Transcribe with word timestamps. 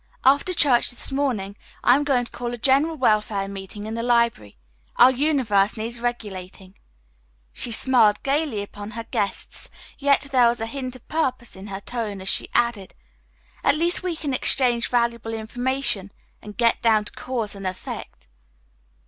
After 0.25 0.51
church 0.51 0.89
this 0.89 1.11
morning 1.11 1.55
I 1.83 1.93
am 1.95 2.03
going 2.03 2.25
to 2.25 2.31
call 2.31 2.55
a 2.55 2.57
general 2.57 2.95
welfare 2.95 3.47
meeting 3.47 3.85
in 3.85 3.93
the 3.93 4.01
library. 4.01 4.57
Our 4.95 5.11
universe 5.11 5.77
needs 5.77 5.99
regulating." 5.99 6.73
She 7.53 7.71
smiled 7.71 8.23
gayly 8.23 8.63
upon 8.63 8.89
her 8.97 9.03
guests, 9.03 9.69
yet 9.99 10.21
there 10.31 10.47
was 10.47 10.59
a 10.59 10.65
hint 10.65 10.95
of 10.95 11.07
purpose 11.07 11.55
in 11.55 11.67
her 11.67 11.81
tone 11.81 12.19
as 12.19 12.29
she 12.29 12.49
added: 12.55 12.95
"At 13.63 13.75
least 13.77 14.01
we 14.01 14.15
can 14.15 14.33
exchange 14.33 14.87
valuable 14.89 15.35
information 15.35 16.11
and 16.41 16.57
get 16.57 16.81
down 16.81 17.05
to 17.05 17.11
cause 17.13 17.53
and 17.53 17.67
effect." 17.67 18.25